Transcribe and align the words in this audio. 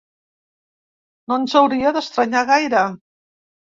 No 1.31 1.37
ens 1.41 1.55
hauria 1.61 1.93
d’estranyar 1.99 2.45
gaire. 2.51 2.85